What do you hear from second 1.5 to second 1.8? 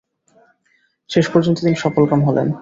তিনি